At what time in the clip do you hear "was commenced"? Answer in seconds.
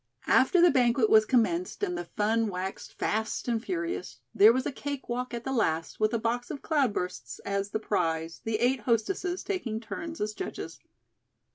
1.11-1.83